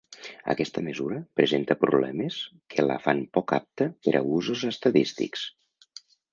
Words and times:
Aquesta 0.51 0.81
mesura 0.87 1.19
presenta 1.39 1.77
problemes 1.83 2.39
que 2.75 2.87
la 2.87 2.97
fan 3.05 3.23
poc 3.39 3.55
apta 3.61 3.89
per 4.09 4.17
a 4.21 4.25
usos 4.41 4.67
estadístics. 4.75 5.49